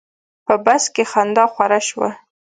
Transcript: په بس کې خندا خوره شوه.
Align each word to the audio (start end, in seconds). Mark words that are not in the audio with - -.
په 0.45 0.53
بس 0.65 0.83
کې 0.93 1.03
خندا 1.11 1.45
خوره 1.53 1.79
شوه. 1.87 2.09